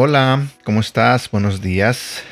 [0.00, 1.28] Hola, ¿cómo estás?
[1.30, 2.22] Buenos días.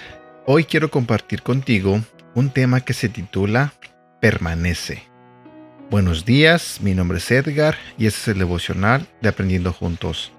[0.46, 2.00] Hoy quiero compartir contigo
[2.34, 3.72] un tema que se titula
[4.20, 5.02] Permanece.
[5.90, 10.32] Buenos días, mi nombre es Edgar y este es el devocional de Aprendiendo Juntos.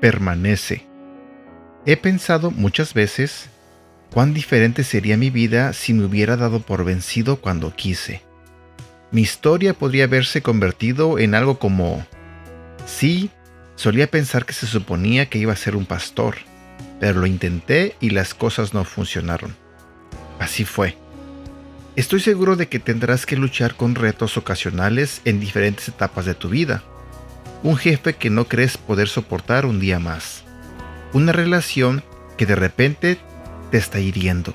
[0.00, 0.93] Permanece.
[1.86, 3.48] He pensado muchas veces
[4.10, 8.22] cuán diferente sería mi vida si me hubiera dado por vencido cuando quise.
[9.10, 12.06] Mi historia podría haberse convertido en algo como,
[12.86, 13.30] sí,
[13.76, 16.36] Solía pensar que se suponía que iba a ser un pastor,
[17.00, 19.54] pero lo intenté y las cosas no funcionaron.
[20.38, 20.96] Así fue.
[21.96, 26.48] Estoy seguro de que tendrás que luchar con retos ocasionales en diferentes etapas de tu
[26.48, 26.82] vida.
[27.62, 30.44] Un jefe que no crees poder soportar un día más.
[31.14, 32.04] Una relación
[32.36, 33.18] que de repente
[33.70, 34.54] te está hiriendo.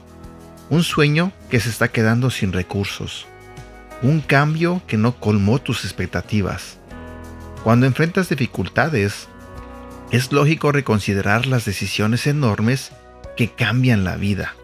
[0.69, 3.25] Un sueño que se está quedando sin recursos.
[4.03, 6.79] Un cambio que no colmó tus expectativas
[7.63, 9.27] cuando enfrentas dificultades,
[10.11, 12.91] es lógico reconsiderar las decisiones enormes
[13.35, 14.55] que cambian la vida.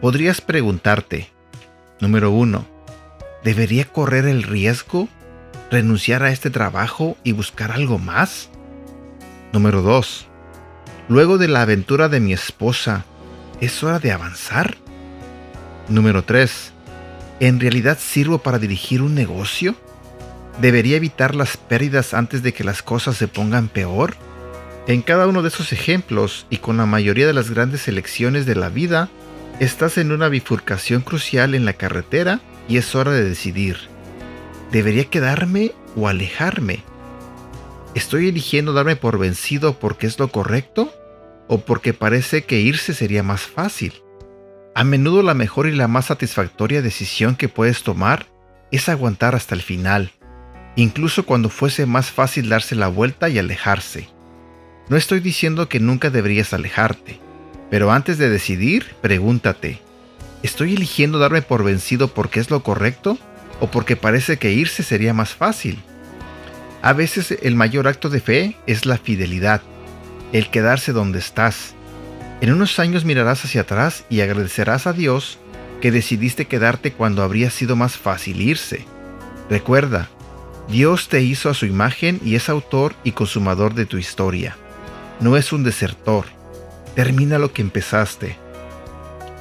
[0.00, 1.30] Podrías preguntarte,
[2.00, 2.64] número uno,
[3.42, 5.08] ¿debería correr el riesgo,
[5.70, 8.50] renunciar a este trabajo y buscar algo más?
[9.52, 10.28] Número 2.
[11.12, 13.04] Luego de la aventura de mi esposa,
[13.60, 14.78] ¿es hora de avanzar?
[15.90, 16.72] Número 3.
[17.38, 19.74] ¿En realidad sirvo para dirigir un negocio?
[20.62, 24.14] ¿Debería evitar las pérdidas antes de que las cosas se pongan peor?
[24.86, 28.54] En cada uno de esos ejemplos y con la mayoría de las grandes elecciones de
[28.54, 29.10] la vida,
[29.60, 32.40] estás en una bifurcación crucial en la carretera
[32.70, 33.76] y es hora de decidir.
[34.70, 36.82] ¿Debería quedarme o alejarme?
[37.94, 40.90] ¿Estoy eligiendo darme por vencido porque es lo correcto
[41.52, 43.92] o porque parece que irse sería más fácil?
[44.74, 48.26] A menudo la mejor y la más satisfactoria decisión que puedes tomar
[48.70, 50.12] es aguantar hasta el final
[50.76, 54.08] incluso cuando fuese más fácil darse la vuelta y alejarse.
[54.88, 57.20] No estoy diciendo que nunca deberías alejarte,
[57.70, 59.80] pero antes de decidir, pregúntate,
[60.42, 63.18] ¿estoy eligiendo darme por vencido porque es lo correcto
[63.60, 65.78] o porque parece que irse sería más fácil?
[66.82, 69.62] A veces el mayor acto de fe es la fidelidad,
[70.32, 71.74] el quedarse donde estás.
[72.40, 75.38] En unos años mirarás hacia atrás y agradecerás a Dios
[75.80, 78.86] que decidiste quedarte cuando habría sido más fácil irse.
[79.50, 80.08] Recuerda,
[80.68, 84.56] Dios te hizo a su imagen y es autor y consumador de tu historia.
[85.20, 86.26] No es un desertor.
[86.94, 88.36] Termina lo que empezaste.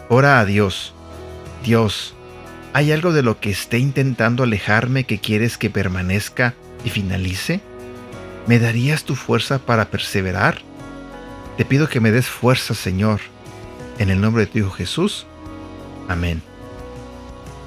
[0.10, 0.94] Ora a Dios.
[1.64, 2.14] Dios,
[2.74, 6.54] ¿hay algo de lo que esté intentando alejarme que quieres que permanezca
[6.84, 7.62] y finalice?
[8.48, 10.62] ¿Me darías tu fuerza para perseverar?
[11.58, 13.20] Te pido que me des fuerza, Señor.
[13.98, 15.28] En el nombre de tu Hijo Jesús.
[16.08, 16.42] Amén.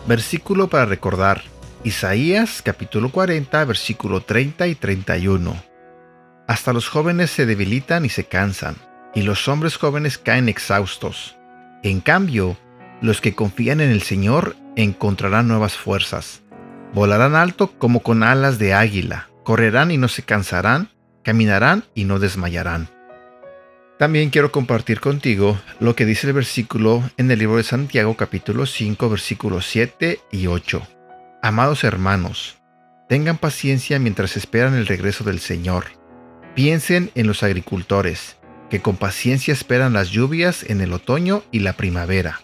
[0.07, 1.43] Versículo para recordar.
[1.85, 5.55] Isaías capítulo 40 versículo 30 y 31.
[6.47, 8.77] Hasta los jóvenes se debilitan y se cansan,
[9.15, 11.37] y los hombres jóvenes caen exhaustos.
[11.83, 12.57] En cambio,
[13.03, 16.43] los que confían en el Señor encontrarán nuevas fuerzas.
[16.95, 20.89] Volarán alto como con alas de águila, correrán y no se cansarán,
[21.23, 22.94] caminarán y no desmayarán.
[23.99, 28.67] También quiero compartir contigo lo que dice el versículo en el libro de Santiago capítulo
[28.67, 30.83] 5 versículos 7 y 8.
[31.43, 32.57] Amados hermanos,
[33.09, 35.85] tengan paciencia mientras esperan el regreso del Señor.
[36.57, 38.37] Piensen en los agricultores,
[38.69, 42.41] que con paciencia esperan las lluvias en el otoño y la primavera.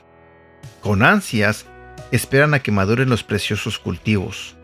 [0.81, 1.67] Con ansias
[2.13, 4.55] esperan a que maduren los preciosos cultivos.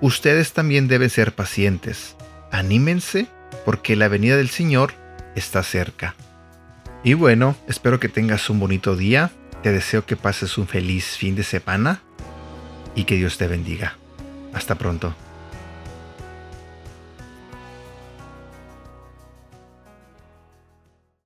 [0.00, 2.14] Ustedes también deben ser pacientes.
[2.52, 3.26] Anímense
[3.64, 4.92] porque la venida del Señor
[5.34, 6.14] está cerca.
[7.08, 9.30] Y bueno, espero que tengas un bonito día.
[9.62, 12.02] Te deseo que pases un feliz fin de semana
[12.94, 13.96] y que Dios te bendiga.
[14.52, 15.14] Hasta pronto.